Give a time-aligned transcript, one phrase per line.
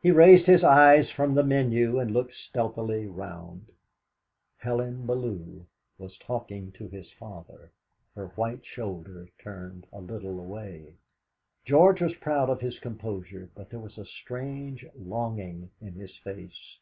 [0.00, 3.66] He raised his eyes from the menu and looked stealthily round.
[4.56, 5.66] Helen Bellew
[5.98, 7.70] was talking to his father,
[8.14, 10.94] her white shoulder turned a little away.
[11.66, 16.78] George was proud of his composure, but there was a strange longing in his face.